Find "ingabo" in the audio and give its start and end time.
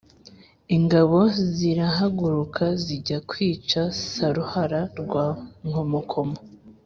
0.75-1.19